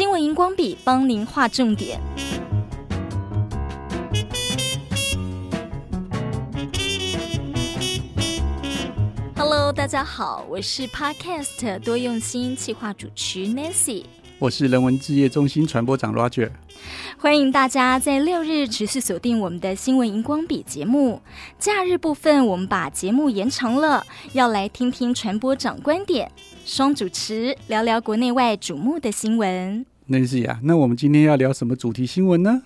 [0.00, 2.00] 新闻荧光笔帮您画重点。
[9.36, 14.06] Hello，大家好，我是 Podcast 多用心企划主持 Nancy，
[14.38, 16.50] 我是人文置业中心传播长 Roger。
[17.18, 21.20] 欢迎大家在六日持续锁定我们的新闻荧光笔节目。
[21.58, 26.32] 假日部分，我们把节目延长了，要来听听传播长观点，
[26.72, 29.84] 双主持聊聊国内外瞩目的新闻。
[30.62, 32.62] 那我们今天要聊什么主题新闻呢？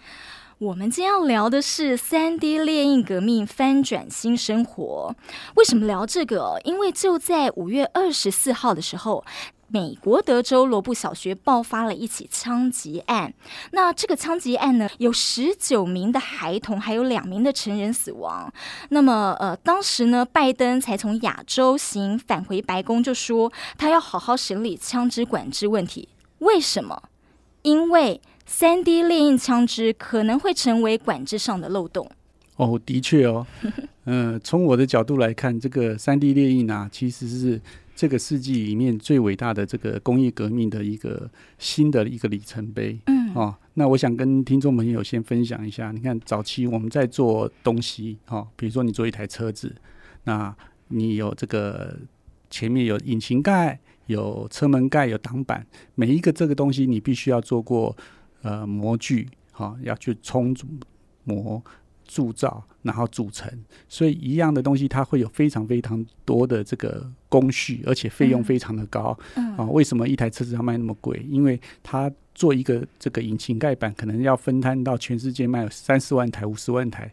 [0.59, 5.17] 我们今天要聊的是三 D 列印革命翻转新生活。
[5.57, 6.61] 为什么聊这个？
[6.65, 9.25] 因为就在五月二十四号的时候。
[9.75, 13.35] 美国德州罗布小学爆发了一起枪击案。
[13.73, 18.55] 那这个枪击案呢，有十九名的孩童，还有两名的成人死亡。
[18.91, 26.09] 那么，呃，当时呢，拜登才从亚洲行返回白宫，就说他要好好审理枪支管制问题。
[26.39, 27.03] 为什么？
[27.63, 32.09] 因为三 D 猎印枪支可能会成为管制上的漏洞。
[32.55, 33.45] 哦，的确哦。
[34.05, 37.61] 嗯、从我的角度来看，这个三 D 猎印啊，其实是。
[37.95, 45.93] 这个世纪里面最伟大的这个工业革命的一个新的一个里程碑，嗯，哦，那我想跟听众朋友先分享一下。
[45.93, 49.75] 你看，早期我们在做东西，哦，比如说你做一台车子，
[50.25, 50.55] 那
[50.89, 51.97] 你有这个
[52.51, 57.97] 前面有引擎盖、有车门盖、有挡板，每一个这个东西你必须要做过
[58.43, 60.55] 呃模具，哈、哦，要去冲
[61.23, 61.63] 模。
[62.15, 63.51] 铸造，然后组成，
[63.89, 69.19] 所以一样的东西，它会有非常非常多的这个工序，而且费用非常的高。
[69.35, 71.27] 嗯，啊，为什么一台车子要卖那么贵？
[71.29, 77.13] 因为它做一个这个引擎盖板，可能要分摊到全世界卖三四万台、五十万台，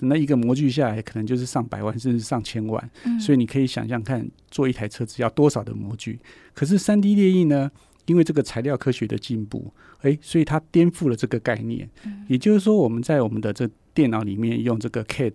[0.00, 2.90] 那一个模具下来，可能就是上百万甚至上千万。
[3.04, 6.18] 嗯，所以你可以想象看，做一台车子要多少的模具。
[6.52, 7.70] 可是三 D 列印呢？
[8.06, 9.72] 因为这个材料科学的进步，
[10.02, 11.88] 诶，所以它颠覆了这个概念。
[12.28, 15.34] 也就是说，我们在我们的这电脑里面用这个 CAD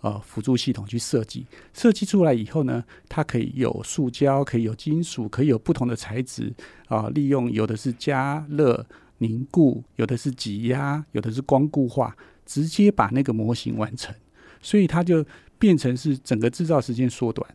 [0.00, 6.52] 呃辅助系统去设计，设计出来以后呢，它可以有塑胶，可以有金属，可以有不同的材质
[6.88, 8.86] 啊，利用有的是加热
[9.18, 14.14] 凝固，有的是挤压，有的是光固化，直接把那个模型完成，
[14.62, 15.24] 所以它就
[15.58, 17.48] 变成是整个制造时间缩短。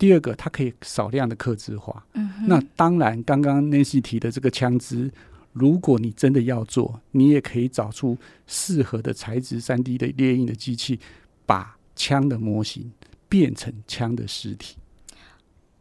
[0.00, 2.02] 第二个，它可以少量的克制化。
[2.14, 5.12] 嗯，那当然，刚刚 Nancy 提的这个枪支，
[5.52, 8.16] 如果你真的要做，你也可以找出
[8.46, 10.98] 适合的材质、三 D 的列印的机器，
[11.44, 12.90] 把枪的模型
[13.28, 14.78] 变成枪的实体。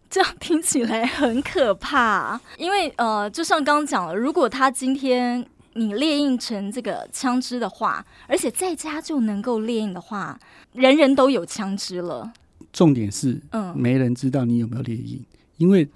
[0.10, 10.38] 这样听起来很可怕，因为呃，就像刚刚讲了，如果他今天你列印成这个枪支的话，而且在家就能够列印的话，
[10.74, 12.34] 人人都有枪支了。
[12.72, 13.40] 重点是，
[13.76, 15.22] 没人知道你有没有猎印，
[15.58, 15.88] 因为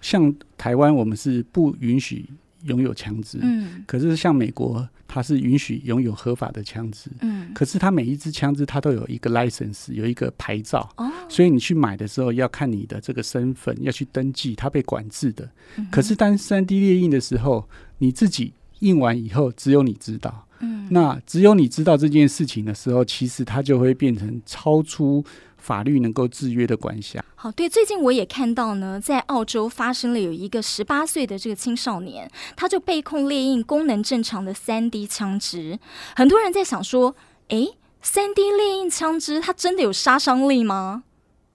[0.00, 2.28] 像台湾，我们是不允许
[2.64, 15.48] 拥有枪支，嗯，可是像美国，它是允许拥有合法的枪支，嗯，可是它每一支枪支它都有一个 license，有一个牌照，哦，所以你去买的时候要看你的这个身份，要去登记，它被管制的。
[15.90, 25.24] 可是当三 D 猎印的时候，你自己印完以后，只有你知道，嗯，那只有你知道这件事情的时候，其实它就会变成超出。
[25.60, 27.24] 法律能够制约的管辖。
[27.34, 35.78] 好，对，最近我也看到呢，在澳洲发生了有一个十八岁的这个青少年，他就被控猎印功能正常的三 D 枪支。
[36.16, 37.14] 很多人在想说，
[37.48, 41.04] 诶，三 D 猎印枪支它真的有杀伤力吗？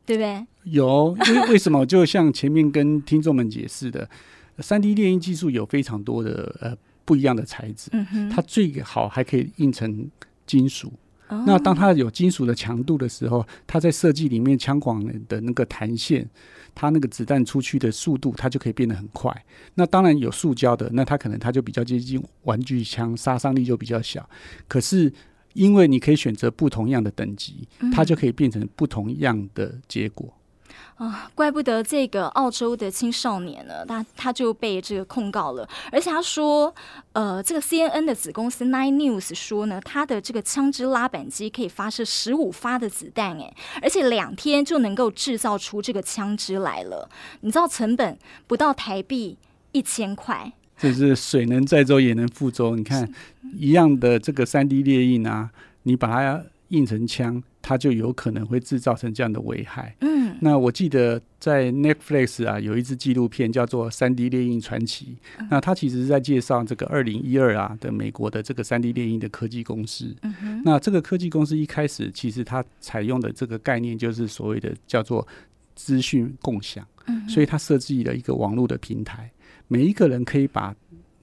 [0.05, 0.45] 对不对？
[0.63, 1.85] 有，因为为什么？
[1.85, 4.09] 就像前面跟听众们解释的，
[4.59, 10.09] 三 D 猎印技术有非常多的呃不一样的材质，嗯，它最好还可以印成
[10.45, 10.91] 金属。
[11.27, 16.29] 那当它有金属的强度的时候，它在设计里面枪管的那个弹线，
[16.75, 19.35] 它那个子弹出去的速度，它就可以变得很快。
[19.73, 24.29] 那当然有塑胶的，那它可能它就比较接近玩具枪，杀伤力就比较小。
[24.67, 25.11] 可是
[25.53, 30.31] 因为你可以选择不同样的等级，它就可以变成不同样的结果。
[30.95, 36.73] 啊，怪不得这个澳洲的青少年呢，他他就被这个控告了，而且他说，
[37.11, 47.09] 呃，这个 CNN 的子公司 Nine News 说呢，他的这个枪支拉板机可以发射十五发的子弹，诶，而且两天就能够制造出这个枪支来了。
[47.41, 48.17] 你知道成本
[48.47, 49.37] 不到台币
[49.73, 52.75] 一千块，这是水能载舟也能覆舟。
[52.77, 53.05] 你看
[53.53, 55.49] 一样的这个三 D 列印啊，
[55.83, 57.43] 你把它印成枪。
[57.67, 59.95] 它就有可能会制造成这样的危害。
[60.01, 60.14] 嗯，
[60.45, 65.05] 那我记得在 Netflix 啊，有一支纪录片叫做《三 D 猎鹰传奇》。
[65.39, 70.15] 嗯，那它其实是在介绍这个二零一二啊的美国的这个三 D 猎鹰的科技公司。
[70.21, 75.27] 嗯，那这个科技公司一开始其实它采用的这个概念就是所谓的叫做
[75.73, 76.87] 资讯共享。
[77.07, 79.31] 嗯，所以它设计了一个网络的平台，
[79.67, 80.75] 每一个人可以把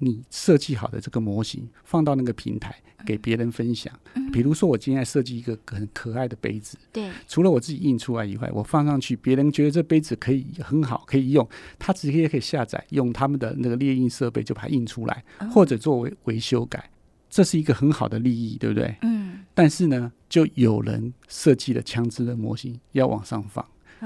[0.05, 2.75] 你设计好的这个模型放到那个平台
[3.07, 3.97] 给别人分享。
[4.33, 16.91] 比如说，我今天设计一个很可爱的杯子，对，除了我自己印出来以外，我放上去，别人觉得这杯子可以很好，可以用，他直接可以下载，用他们的那个猎印设备就把它印出来，或者作为维修改，
[17.31, 18.97] 这是一个很好的利益，对不对？
[19.03, 19.45] 嗯。
[19.55, 23.65] 但是呢，就有人设计了枪支的模型要往上放。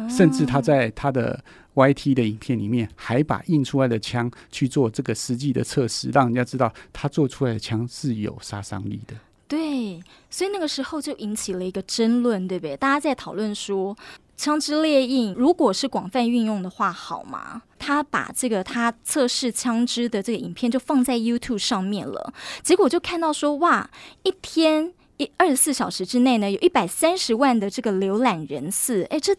[0.08, 1.42] 甚至他在他的
[1.74, 9.14] YT 的影片里面，还把印出来的枪去做这个实际的测试，让人家知道他做出来的枪是有杀伤力的。
[9.48, 12.76] 对，所以那个时候就引起了一个争论，对不对？
[12.76, 13.96] 大家在讨论说，
[14.36, 17.62] 枪支猎印如果是广泛运用的话，好吗？
[17.78, 23.88] 他把这个他测试枪支的这个影片就放在 YouTube 上面了，结果就看到说，哇，
[24.24, 29.36] 一天一二十四小时之内呢，有一百三十万的这个浏览人次，哎，这。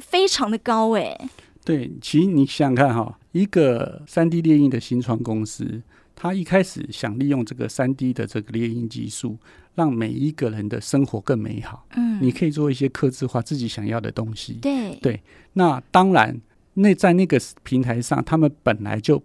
[0.00, 1.16] 非常的高哎，
[1.64, 5.82] 对，其实你想想看哈，一个三 D 猎印的新创公司，
[6.16, 9.36] 他一开始想利用这个三 D 的这个猎印技术，
[9.74, 11.86] 让每一个人的生活更美好。
[11.96, 14.54] 嗯，你可以做一些刻制化自己想要的东西。
[14.54, 16.40] 对对，那当然，
[16.74, 19.22] 那在那个平台上，他们本来就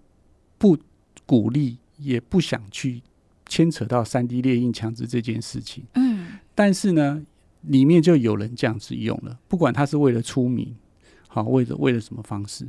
[0.58, 0.78] 不
[1.26, 3.02] 鼓励，也不想去
[3.48, 5.84] 牵扯到三 D 猎印强制这件事情。
[5.96, 7.26] 嗯，但是呢。
[7.68, 10.76] 里面就有人这样子用了，不管他是为了出名，
[11.28, 12.68] 好，为了为了什么方式。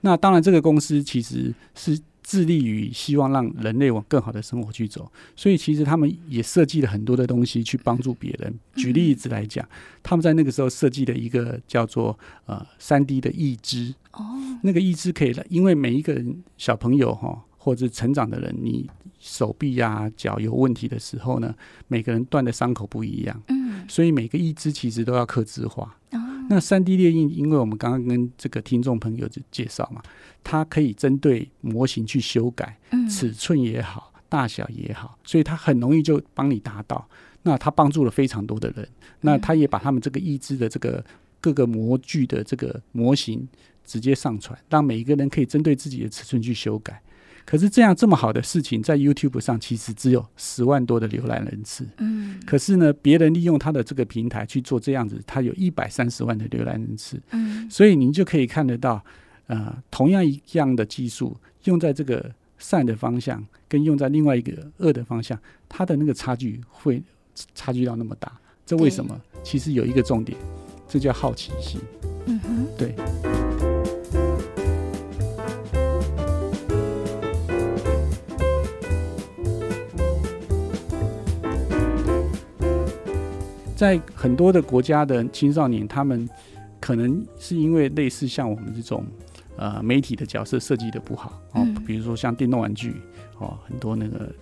[0.00, 8.54] 那当然，这个公司其实是致力于希望让人类往更好的生活去走，所以其实他们也设计了很多的东西去帮助别人。
[8.76, 9.68] 举例子来讲，
[10.02, 14.24] 他们在那个时候设计了一个叫做呃三 D 的义肢，哦，
[14.62, 17.44] 那个义肢可以了，因为每一个人小朋友哈。
[17.60, 21.54] 或者成长的人，你手臂呀、啊、脚有问题的时候呢，
[21.86, 25.94] 每个人断的伤口不一样，嗯，所以每个义肢其实都要刻字化。
[26.12, 30.02] 哦、那三 D 列印，因为我们刚刚跟这个听众朋友介绍嘛，
[30.42, 37.06] 它可以针对模型去修改，嗯，尺寸也好，大小也好，所以它很容易就帮你达到。
[37.42, 38.88] 那它帮助了非常多的人，
[39.20, 41.04] 那它也把他们这个义肢的这个
[41.40, 43.46] 各个模具的这个模型
[43.84, 47.00] 直接上传，让每一个人可以针对自己的尺寸去修改。
[47.48, 51.88] 可是这样这么好的事情，在 YouTube 上其实只有十万多的浏览人次。
[51.96, 52.38] 嗯。
[52.44, 57.18] 可是呢，别人利用他的这个平台去做这样子，他有一百三十万的浏览人次。
[57.30, 57.66] 嗯。
[57.70, 59.02] 所以您就可以看得到，
[59.46, 61.34] 呃，同样一样的技术
[61.64, 65.38] 用在这个善的方向，跟用在另外一个恶的方向，
[65.70, 67.02] 它的那个差距会
[67.54, 68.30] 差距到那么大。
[68.66, 69.18] 这为什么？
[69.42, 70.36] 其实有一个重点，
[70.86, 71.80] 这叫好奇心。
[72.26, 72.66] 嗯哼。
[72.76, 72.94] 对。
[83.78, 86.28] 在很多的国家的青少年，他们
[86.80, 89.06] 可能是因为类似像我们这种
[89.56, 93.00] 呃媒体的角色设计的不好哦，比如说像电动玩具
[93.38, 94.34] 哦，很多那个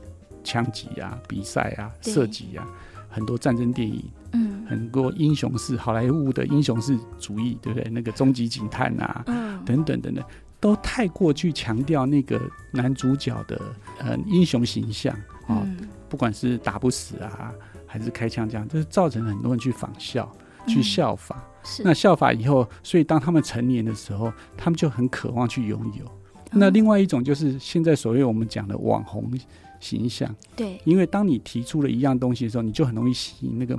[0.42, 2.66] 枪击啊、比赛啊、射击啊，
[3.10, 4.02] 很多战争电影，
[4.32, 7.90] 嗯，很多英雄式好莱坞的英雄式主义，对不对？
[7.90, 9.22] 那个终极警探啊，
[9.66, 10.24] 等等等等，
[10.58, 12.40] 都太过去强调那个
[12.72, 13.60] 男主角的
[13.98, 15.14] 呃英雄形象
[15.46, 15.62] 啊，
[16.08, 17.52] 不管是打不死啊。
[17.86, 20.30] 还是开枪这样，就是造成很多人去仿效、
[20.66, 21.42] 去效法。
[21.68, 26.04] 是那效法以后，所以当他们成年的时候，他们就很渴望去拥有。
[26.52, 29.28] 那另外一种就是现在所谓我们讲的网红
[29.80, 30.32] 形象。
[30.54, 33.76] 对，因为当你提出了一样东西的时候，你就很容易吸引那个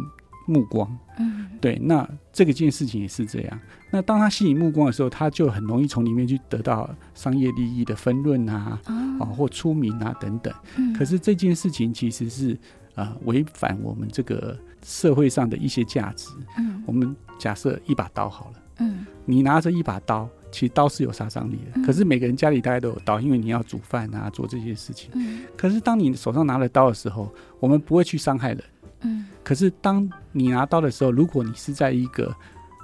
[0.47, 0.97] 目光。
[1.17, 1.79] 嗯，对。
[1.81, 3.59] 那这个件事情也是这样。
[3.89, 10.53] 那当他吸引目光的时候，他就很容易从里面去得到商业利益的分润啊，啊，或出名啊等等。
[10.93, 12.59] 可是这件事情其实是。
[12.97, 16.27] 啊，违反我们这个社会上的一些价值。
[16.57, 18.53] 嗯，我们假设一把刀好了。
[18.79, 21.71] 嗯，你拿着一把刀，其实刀是有杀伤力的。
[21.75, 25.09] 嗯，可是每个人家里大概都有刀，因为你要煮饭啊，做这些事情。
[25.13, 28.63] 嗯，可是当你手上拿了刀的时候，我们不会去伤害人。
[29.01, 32.35] 嗯，可是当你拿刀的时候，如果你是在一个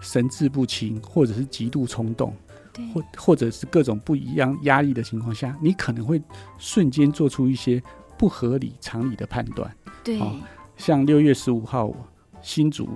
[0.02, 2.36] 神志不清，或者是极度冲动，
[2.72, 6.22] 对，或或者是各种不一样压力的情况下，你可能会
[6.60, 7.82] 瞬间做出一些
[8.18, 9.76] 不合理常理的判断。
[10.04, 10.36] 对、哦，
[10.76, 11.94] 像六月十五号，
[12.42, 12.90] 新竹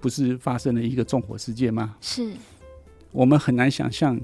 [0.00, 1.96] 不是发生了一个纵火事件吗？
[2.00, 2.32] 是，
[3.10, 4.20] 我们很难想象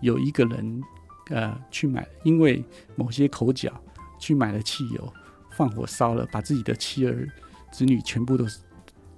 [0.00, 0.82] 有一个人，
[1.30, 2.62] 呃，去买，因为
[2.96, 3.72] 某些口角
[4.18, 5.12] 去买了汽油，
[5.52, 7.26] 放火烧了，把自己的妻儿
[7.72, 8.44] 子女全部都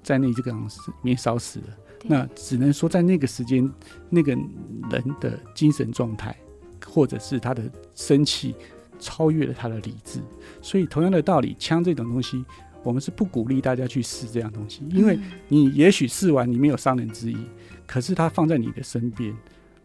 [0.02, 1.66] 在那这个样子里面烧死了。
[2.04, 3.69] 那只能说，在那个时间，
[4.11, 6.37] 那个人的精神状态，
[6.85, 8.54] 或者是他的生气。
[9.02, 10.21] 超越了他的理智，
[10.62, 12.44] 所以同样的道理，枪这种东西，
[12.85, 15.18] 我们是不鼓励大家去试这样东西，因为
[15.49, 17.37] 你也许试完你没有伤人之意，
[17.85, 19.37] 可是它放在你的身边，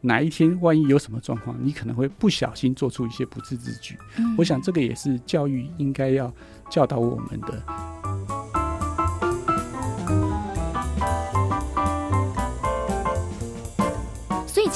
[0.02, 3.98] 哪一天万一有什么状况，你可能会不小心做出一些不智之举。
[4.18, 6.32] 嗯，我想这个也是教育应该要
[6.70, 8.07] 教导我们的。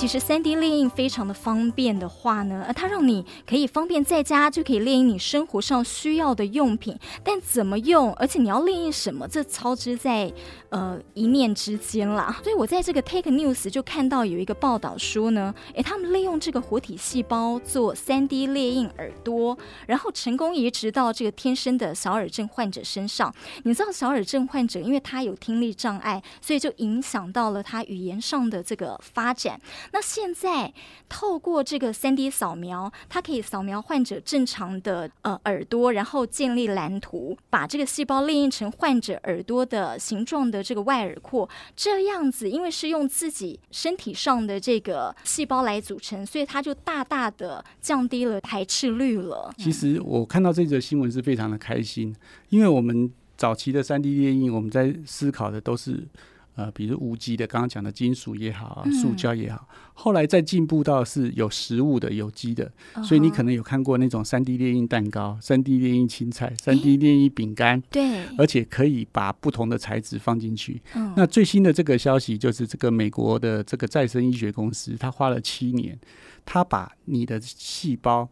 [0.02, 10.34] 其实三 D 列印非常的方便的话呢，它让你可以方便在家就可以列印你生活上需要的用品，但怎么用，而且你要列印什么，这操之在
[10.70, 12.36] 呃一念之间啦。
[12.44, 19.56] 所以我在这个 Take News 就看到有一个报道说呢，诶，他们利用这个活体细胞做三 D 列印耳朵，
[19.86, 23.32] 然后成功移植到这个天生的小耳症患者身上。
[23.66, 29.62] 你知道小耳症患者因为他有听力障碍，所以就影响到了他语言上的这个发展。
[29.94, 30.74] 那现在
[31.10, 41.50] 透过这个 3D 扫描，它可以扫描患者正常的呃耳朵，然后建立蓝图，把这个细胞列印成患者耳朵的形状的这个外耳廓。
[41.76, 49.54] 这样子，因为是用自己身体上的这个细胞来组成，所以它就大大的降低了排斥率了。
[49.58, 52.16] 其实我看到这则新闻是非常的开心，
[52.50, 56.08] 因为我们早期的 3D 列印，我们在思考的都是。
[56.56, 70.82] 呃，比如无机的，刚刚讲的金属也好，塑胶也好，嗯、后来再进步到是有食物的、有机的，嗯、所以你可能有看过那种三 D 列印蛋糕、三 D 列印青菜、三 D 列印饼干，对，而且可以把不同的材质放进去。
[70.94, 75.98] 嗯、那最新的这个消息就是，这个美国的这个再生医学公司，他花了七年，
[76.44, 78.30] 他把你的细胞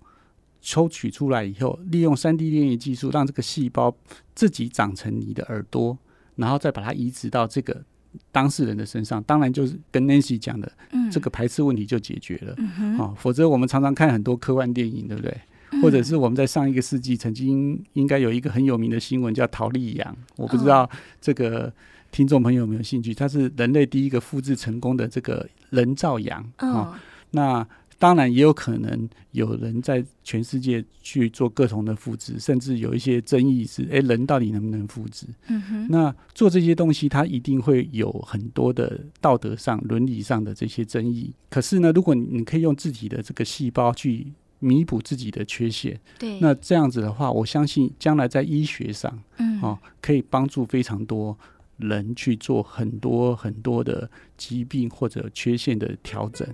[0.59, 3.95] 抽取出来以后，利用三 D 列印技术，让这个细胞
[4.35, 5.97] 自己长成你的耳朵，
[6.35, 7.85] 然后再把它移植到这个。
[8.31, 12.53] 当事人的身上，当然就是跟 Nancy 讲的，嗯、这个排斥问题就解决了。
[12.57, 15.35] 嗯、哼哦，否则我们常常看很多科幻电影，对不对？
[15.71, 20.89] 嗯、或者是我们在上一个世纪曾经应该有一个很有名的新闻叫陶丽羊，我不知道
[21.21, 21.71] 这个
[22.11, 23.13] 听众朋友有没有兴趣？
[23.13, 26.95] 它是人类第一个复制成功的这个人造羊啊、哦哦。
[27.31, 27.67] 那
[27.99, 35.27] 当然，也有可能有人在全世界去做各种的复制，甚至有一些争议是：诶，人到底能不能复制？
[35.47, 35.87] 嗯哼。
[35.89, 41.33] 那做这些东西，它一定会有很多的道德上、伦理上的这些争议。
[41.49, 51.37] 可是呢，如果你可以用自己的这个细胞去弥补自己的缺陷，对，那这样子的话，我相信将来在医学上，嗯，哦，可以帮助非常多
[51.75, 56.47] 人去做很多很多的疾病或者缺陷的调整。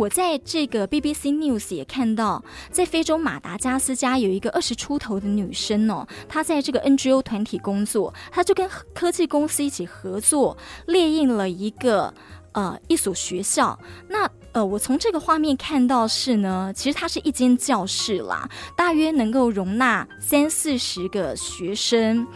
[0.00, 12.14] 我在这个 BBC News 也看到，在非洲马达加斯加有一个二十出头的女生哦，她在这个 NGO 团体工作，她就跟科技公司一起合作，列印了一个
[12.52, 13.78] 呃一所学校。
[14.08, 22.26] 那呃，我从这个画面看到是呢，其实它是一间教室啦，大约能够容纳三四十个学生。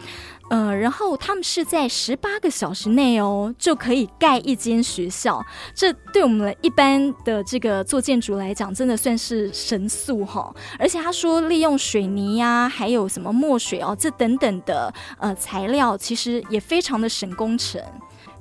[0.49, 5.43] 呃，然后他们是在十八个小时内哦，就可以盖一间学校。
[5.73, 10.55] 这对我们一般的这个做建筑来讲，真的算是神速哈。
[10.77, 17.81] 而且他说，利用水泥呀、啊，还有什么墨水哦，这等等的呃材料，其实也非常的省工程。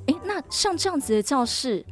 [0.07, 1.83] 诶，那像这样子的教室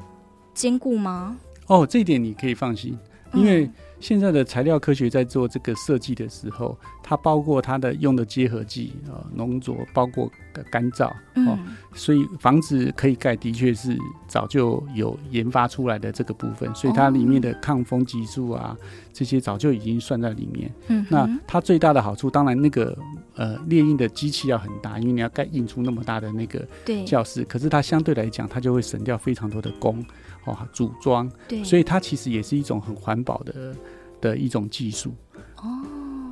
[0.53, 1.37] 坚固吗？
[1.69, 2.99] 哦，这一点你可以放心，
[3.33, 3.71] 因为。
[4.03, 10.29] 现在的材料科学在做这个设计的时候，它包括它的用的结合剂啊、浓浊，包括
[10.73, 11.15] 干燥哦，
[11.57, 11.59] 嗯、
[11.95, 18.77] 所以房子可以盖，的确是早就有研发出来的这个部分，所以它里面的抗风系数啊，
[19.13, 20.69] 这些早就已经算在里面。
[20.89, 22.99] 嗯，那它最大的好处，当然那个
[23.37, 26.67] 呃列印的机器要很大，因为你要盖印出那么大的那个
[27.07, 30.05] 教室，可是它相对来讲，它就会省掉非常多的工。
[30.45, 33.77] 哦，组装，对，所以它其实也是一种很环保的
[34.21, 35.15] 的一种技术。
[35.57, 35.69] 哦，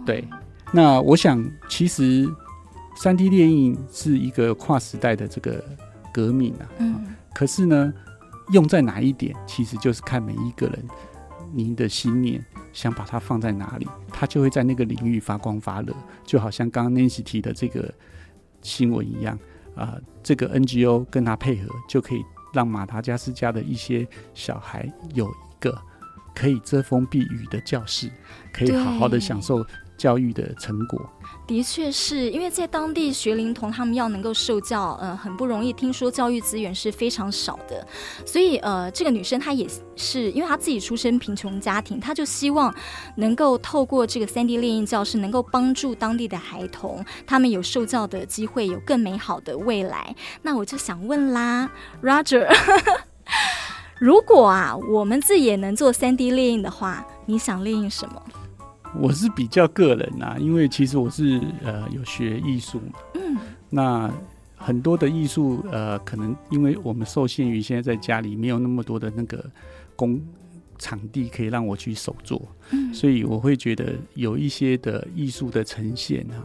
[0.05, 0.27] 对，
[0.73, 2.29] 那我想其实
[2.97, 5.65] 三 D 列印是一个跨时代的这个
[6.13, 6.69] 革命啊。
[6.79, 7.93] 嗯，可是呢，
[8.53, 10.85] 用在哪一点，其实就是看每一个人
[11.53, 15.95] 您的心念想把它放在哪里，它就会在那个领域发光发热。
[16.25, 17.93] 就好像刚刚 Nancy 提的这个
[18.61, 19.39] 新闻一样
[19.77, 22.25] 啊，呃，这个 NGO 跟他配合就可以。
[22.53, 25.77] 让马达加斯加的一些小孩有一个
[26.35, 28.11] 可以遮风避雨的教室，
[28.53, 29.65] 可以好好的享受
[30.01, 30.99] 教育的成果。
[31.47, 35.73] 的确是因为在当地学龄童他们要能够受教，呃，很不容易。
[35.73, 37.87] 听说教育资源是非常少的，
[38.25, 42.75] 所以呃，这个女生她也是因为她自己出身贫穷家庭，她就希望
[43.17, 50.15] 能够透过这个 3D 列印教室，能够帮助当地的孩童，他们有受教的机会，有更美好的未来。
[50.43, 51.71] 那我就想问啦
[52.03, 52.49] ，Roger，
[53.99, 58.23] 如果啊，我们自己也能做 3D 列印的话，你想列印什么？
[58.99, 63.37] 我是比较个人呐、啊，因为其实我是呃有学艺术嘛，嗯，
[63.71, 64.13] 那
[64.57, 69.43] 很多的艺术呃，可能因为我们受限于现在在家里没有那么多的那个
[69.97, 70.21] 工
[70.77, 72.43] 场地可以让我去手做，
[72.73, 76.45] 嗯，所以我会觉得有一些的艺术的呈现啊，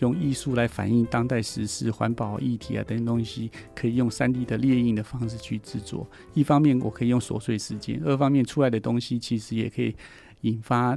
[0.00, 6.06] 用艺术来反映当代时事、环保议题啊等东西，可以用三 D 的列印的方式去制作。
[6.34, 9.96] 一方面我可以用琐碎时间，二方面出来的东西其实也可以
[10.42, 10.96] 引发。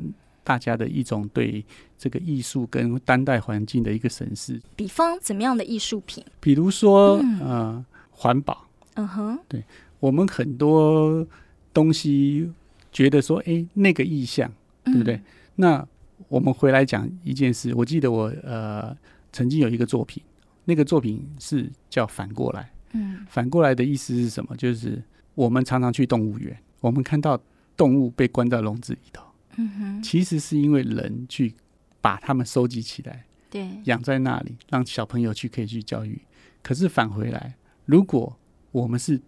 [0.49, 1.63] 大家的一种对
[1.95, 6.25] 这个艺术跟当代环境的一个审视，比方怎么样的艺术品？
[6.39, 8.65] 比如说，嗯、呃，环保。
[8.95, 9.63] 嗯哼，对
[9.99, 11.23] 我们很多
[11.71, 12.51] 东西
[12.91, 14.51] 觉得说，哎、欸，那个意象，
[14.85, 15.13] 对不对？
[15.17, 15.23] 嗯、
[15.57, 15.87] 那
[16.29, 18.97] 我们回来讲一件事，我记得我呃
[19.31, 20.23] 曾经有一个作品，
[20.65, 22.71] 那个作品是叫反过来。
[22.93, 24.57] 嗯，反过来的意思是什么？
[24.57, 24.99] 就是
[25.35, 27.39] 我们常常去动物园，我们看到
[27.77, 29.28] 动物被关在笼子里头。
[29.57, 31.53] 嗯哼，其实是因为人去
[32.01, 36.19] 把它们收集起来，对，养在那里，让小朋友去可以去教育。
[36.61, 38.37] 可是返回来，如果
[38.71, 39.19] 我们是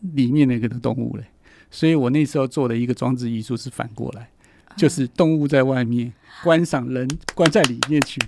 [0.00, 1.24] 里面那个的动物嘞，
[1.70, 4.30] 所以我那时候做的一个装置艺术是反过来，
[4.76, 6.12] 就是动物在外面
[6.44, 8.20] 观赏，人关在里面去。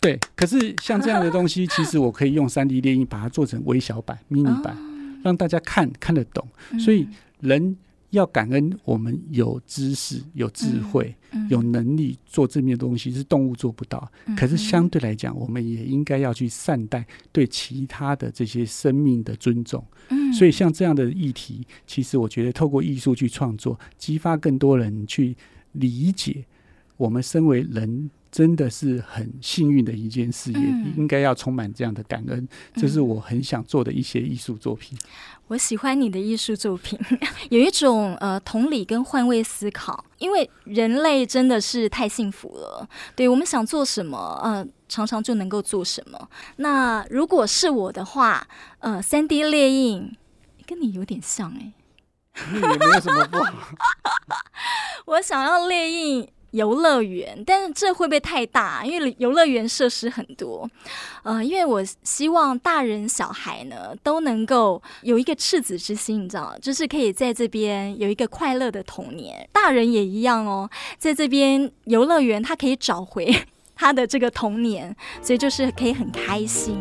[0.00, 4.76] 对，可是像这样的东西，其实我可以用三 D 列印把它做成微小版、迷你版，
[5.22, 6.46] 让大家看看得懂。
[6.78, 7.08] 所以
[7.40, 7.76] 人。
[8.10, 14.10] 要感恩我们有知识、有智慧、嗯嗯、有能力做这面东西，是动物做不到。
[14.26, 19.84] 嗯、可是相对来讲，我们也应该要去善待对其他的这些生命的尊重。
[20.08, 25.36] 嗯、所以像这样的议题，其实我觉得透过艺术去创作，激发更多人去
[25.72, 26.44] 理解，
[26.96, 28.10] 我们身为人。
[28.36, 30.60] 真的是很幸运的一件事，也
[30.94, 32.46] 应该要充满这样的感恩。
[32.74, 34.98] 这是我很想做的一些艺术作品。
[35.46, 37.00] 我喜欢你的艺术作品，
[37.48, 42.86] 有一种呃同理跟换位思考，因为人类真的是太幸福了。
[43.14, 46.28] 对，我们想做什么，呃，常常就能够做什么。
[46.56, 48.46] 那如果是我的话，
[48.80, 50.14] 呃三 D 列印
[50.66, 51.72] 跟你有点像哎、
[52.52, 53.50] 欸，也没有什么不好。
[55.06, 56.28] 我想要列印。
[56.56, 58.82] 游乐园，但是这会不会太大？
[58.82, 60.68] 因为游乐园设施很多，
[61.22, 69.46] 呃，因为我希望大人小孩呢都能够有一个赤子之心，你知道，就是可以在这边有一个快乐的童年。
[69.52, 73.30] 大人也一样哦，在这边游乐园，他可以找回
[73.76, 76.80] 他的这个童年，所以就是可以很开心。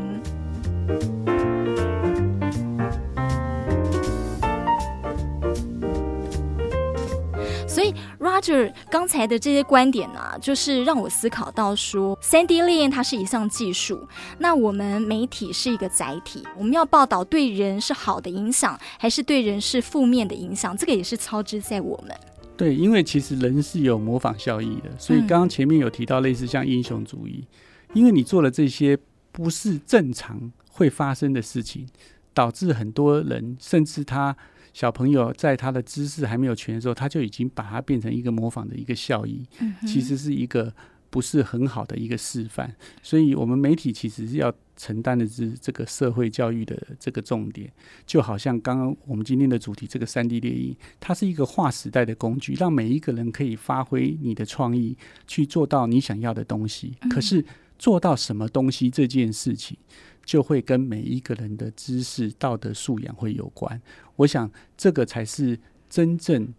[8.46, 14.08] ，Roger 刚才的这些观点呢、啊，就是让我思考到说，3D 列印它是一项技术，
[14.40, 22.16] 那我们媒体是一个载体，我们要报道对人是好的影响，还是对人是负面的影响，这个也是操之在我们。
[22.58, 27.46] 对，因为其实人是有模仿效益的，所以刚刚前面有提到类似像英雄主义，
[27.90, 28.98] 嗯、因为你做了这些
[29.32, 31.86] 不是正常会发生的事情，
[32.34, 34.36] 导致很多人甚至他。
[34.76, 39.42] 小朋友在他的知识还没有全的时候，他就已经把它变成一个模仿的一个效益，
[39.88, 40.74] 其实是一个
[41.10, 42.76] 不是很好的一个示范。
[43.02, 47.72] 所以，我们媒体其实是要承担的是这个社会教育的这个重点。
[48.06, 56.98] 就好像刚刚我们今天的主题，这个三 D 猎鹰，它是一个划时代的工具，让每一个人可以发挥你的创意，去做到你想要的东西。
[57.10, 57.46] 可是，
[57.78, 59.78] 做到什么东西这件事情，
[60.24, 63.82] 就会跟每一个人的知识、道德素养会有关。
[64.16, 65.60] 我想，这个才是
[65.90, 66.54] 真正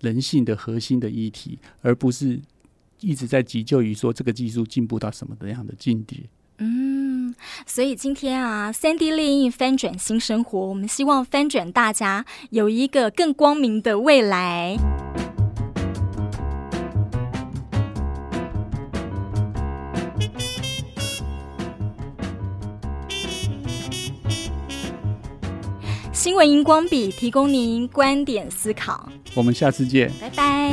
[0.00, 2.40] 人性的核心的议题，而不是
[3.00, 6.28] 一直在急救于说这个技术进步到什么的样的境地。
[6.58, 7.34] 嗯，
[7.66, 14.76] 所以今天啊三 D 列印翻转新生活，我们希望翻转大家有一个更光明的未来。
[26.22, 30.72] 新闻荧光笔提供您观点思考，我们下次见，拜拜。